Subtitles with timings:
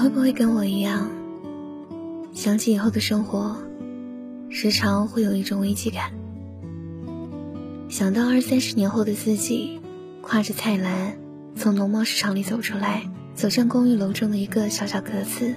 [0.00, 1.10] 会不会跟我一样，
[2.32, 3.54] 想起以后的生活，
[4.48, 6.10] 时常会有一种危机感？
[7.90, 9.78] 想到二三十年后的自己，
[10.22, 11.18] 挎着菜篮
[11.54, 15.54] 从农贸市场里走出来，走向公寓楼中的一个小小格子，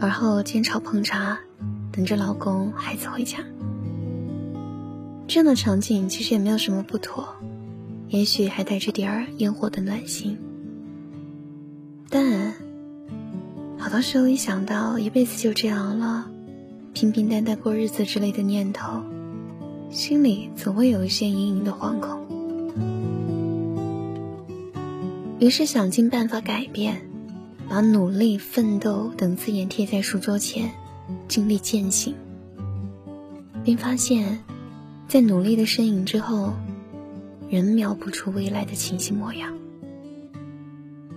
[0.00, 1.38] 而后煎炒烹炸，
[1.92, 3.38] 等着老公孩子回家。
[5.28, 7.36] 这样的场景其实也没有什么不妥，
[8.08, 10.36] 也许还带着点儿烟火的暖心，
[12.08, 12.49] 但。
[13.90, 16.30] 好多时候一想到一辈子就这样了，
[16.94, 19.02] 平平淡淡过日子之类的念头，
[19.90, 22.24] 心里总会有一些隐隐的惶恐。
[25.40, 27.02] 于是想尽办法改变，
[27.68, 30.70] 把努力、奋斗等字眼贴在书桌前，
[31.26, 32.14] 尽力践行，
[33.64, 34.38] 并发现，
[35.08, 36.52] 在努力的身影之后，
[37.50, 39.52] 仍描不出未来的清晰模样。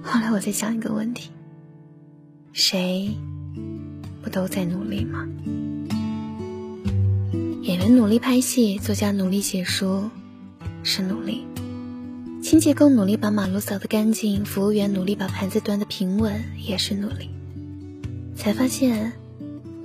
[0.02, 1.30] 后来我在想一个问题。
[2.56, 3.09] 谁
[4.22, 5.28] 不都在努力吗？
[7.64, 10.12] 演员努力拍戏，作家努力写书，
[10.84, 11.48] 是努力；
[12.44, 17.32] 清洁工努力把马路扫得干净，服务员努力把盘子端得平稳，也是努力。
[18.36, 19.14] 才发现，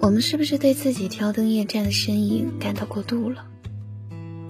[0.00, 3.46] 我们是不是对自己挑灯夜战的身影感到过度了？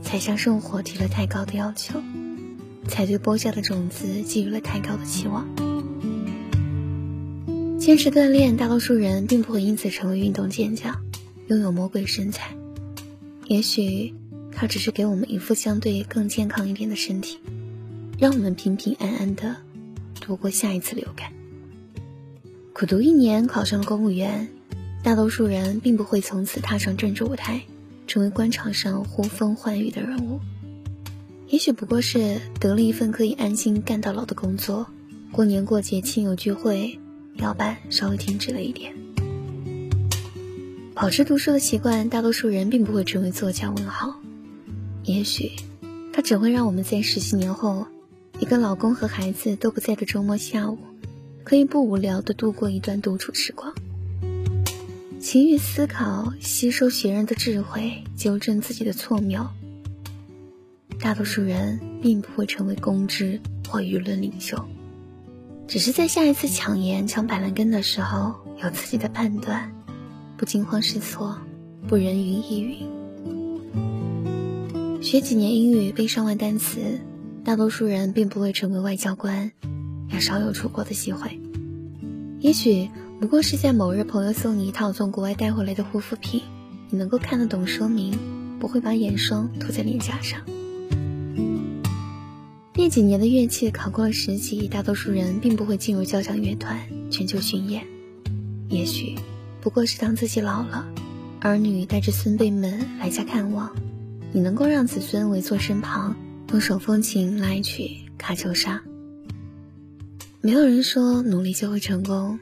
[0.03, 2.03] 才向生活提了太高的要求，
[2.89, 5.47] 才对播下的种子寄予了太高的期望。
[7.89, 11.01] 坚持锻炼，大多数人并不会因此成为运动健将，
[11.47, 12.55] 拥有魔鬼身材。
[13.47, 14.15] 也许，
[14.53, 17.39] 他只是给我们一副相对更健康一点的身体，
[18.19, 19.57] 让我们平平安安的
[20.21, 21.33] 度过下一次流感。
[22.75, 24.49] 苦读一年，考上了公务员，
[25.03, 27.63] 大多数人并不会从此踏上政治舞台，
[28.07, 30.41] 成为官场上呼风唤雨的人物。
[31.47, 34.87] 也许不过是得了一份可以安心干到老的工作，
[35.33, 36.99] 过年过节亲友聚会。
[37.39, 38.93] 摇板稍微停止了一点，
[40.93, 43.71] 保持读书的习惯，大多数人并不会成为作家。
[43.71, 44.21] 问号，
[45.05, 45.53] 也许，
[46.13, 47.87] 它只会让我们在十几年后，
[48.41, 50.79] 一个老公和孩子都不在的周末下午，
[51.45, 53.73] 可以不无聊的度过一段独处时光。
[55.21, 59.47] 勤于思考，吸收学人的智慧，纠正自己的错谬。
[60.99, 64.69] 大多数人并不会成为公知或舆论领袖。
[65.69, 69.71] 只是在下一次抢盐、抢板蓝根的时候，有自己的判断，
[70.39, 71.39] 不惊慌失措，
[71.87, 72.89] 不人云亦云。
[75.03, 77.01] 学几年英语，背上万单词，
[77.45, 79.53] 大多数人并不会成为外交官，
[80.11, 81.39] 也少有出国的机会。
[82.41, 82.89] 也许
[83.21, 86.41] 不过是在某日，朋友送你一套从国外带回来的护肤品，
[86.89, 88.19] 你能够看得懂说明，
[88.59, 90.41] 不会把眼霜涂在脸颊上。
[92.79, 96.79] 练几年的乐器，考过了十级，大多数人并不会进入交响乐团
[97.11, 97.85] 全球巡演。
[98.69, 99.17] 也许
[99.61, 100.87] 不过是当自己老了，
[101.41, 103.75] 儿女带着孙辈们来家看望，
[104.31, 106.15] 你能够让子孙围坐身旁，
[106.53, 107.83] 用手风琴拉一曲
[108.17, 108.77] 《卡秋莎》。
[110.41, 112.39] 没有人说努力就会成功，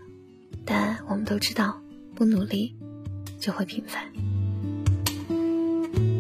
[0.67, 1.81] 但我们都知道，
[2.15, 2.75] 不努力
[3.41, 4.05] 就会平凡。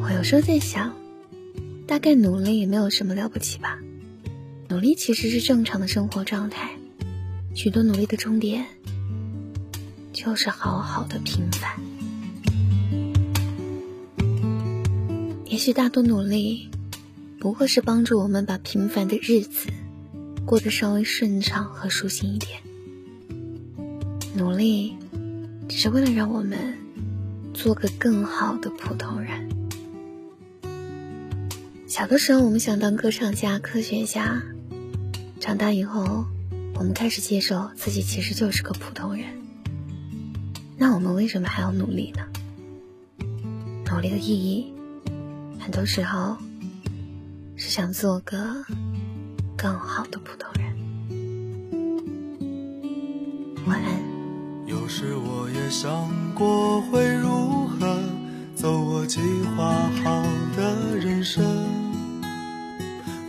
[0.00, 0.96] 我有时候在想，
[1.86, 3.78] 大概努力也没有什么了不起吧。
[4.68, 6.70] 努力其实是正常的生活状态，
[7.54, 8.66] 许多努力的终点
[10.12, 11.80] 就是好好的平凡。
[15.46, 16.68] 也许大多努力
[17.38, 19.70] 不过是帮助我们把平凡的日子
[20.44, 22.60] 过得稍微顺畅和舒心一点。
[24.34, 24.96] 努力
[25.68, 26.76] 只是为了让我们
[27.54, 29.48] 做个更好的普通人。
[31.86, 34.42] 小的时候，我们想当歌唱家、科学家。
[35.46, 36.24] 长大以后，
[36.74, 39.26] 我们开始接受自己其实就是个普通人。
[40.76, 42.26] 那我们为什么还要努力呢？
[43.88, 44.74] 努力的意义，
[45.60, 46.36] 很多时候
[47.54, 48.64] 是想做个
[49.56, 50.66] 更好的普通人。
[53.68, 54.02] 晚安。
[54.66, 58.00] 有时我也想过会如何
[58.56, 59.20] 走我计
[59.56, 59.72] 划
[60.02, 60.24] 好
[60.56, 61.65] 的人生。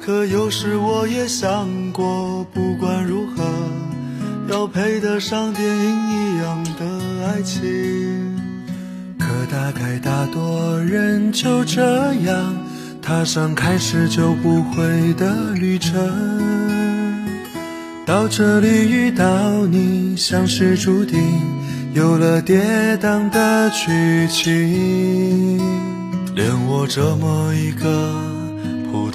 [0.07, 3.43] 可有时我也想过，不管如何，
[4.49, 7.59] 要配得上电影一样的爱情。
[9.19, 12.55] 可大概大多人就这样
[13.01, 15.93] 踏上开始就不回的旅程。
[18.05, 19.25] 到这里遇到
[19.65, 21.19] 你，像是注定，
[21.93, 25.59] 有了跌宕的剧情。
[26.33, 28.36] 连我这么一个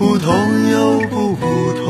[0.00, 1.89] 普通又不普通。